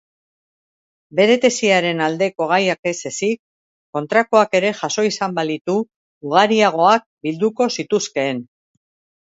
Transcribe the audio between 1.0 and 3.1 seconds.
Bere tesiaren aldeko gaiak ez